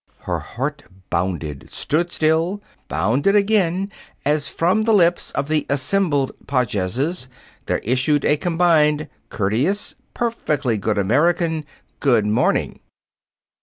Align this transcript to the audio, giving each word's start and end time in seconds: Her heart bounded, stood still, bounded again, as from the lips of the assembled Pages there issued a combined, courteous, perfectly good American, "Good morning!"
Her 0.21 0.39
heart 0.39 0.81
bounded, 1.11 1.69
stood 1.69 2.11
still, 2.11 2.59
bounded 2.87 3.35
again, 3.35 3.91
as 4.25 4.47
from 4.47 4.81
the 4.81 4.93
lips 4.95 5.29
of 5.33 5.47
the 5.47 5.67
assembled 5.69 6.31
Pages 6.47 7.29
there 7.67 7.77
issued 7.83 8.25
a 8.25 8.35
combined, 8.35 9.09
courteous, 9.29 9.93
perfectly 10.15 10.79
good 10.79 10.97
American, 10.97 11.65
"Good 11.99 12.25
morning!" 12.25 12.79